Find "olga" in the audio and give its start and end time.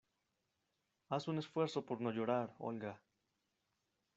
2.57-2.99